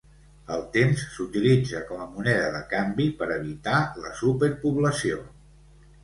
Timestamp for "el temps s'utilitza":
0.53-1.81